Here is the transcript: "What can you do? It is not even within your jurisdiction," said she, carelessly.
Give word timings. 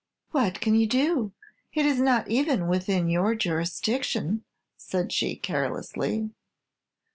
"What 0.31 0.61
can 0.61 0.73
you 0.73 0.87
do? 0.87 1.31
It 1.75 1.85
is 1.85 1.99
not 2.01 2.27
even 2.27 2.67
within 2.67 3.07
your 3.07 3.35
jurisdiction," 3.35 4.43
said 4.75 5.11
she, 5.11 5.35
carelessly. 5.35 6.31